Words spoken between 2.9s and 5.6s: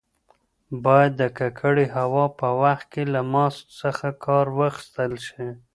کې له ماسک څخه کار واخیستل شي.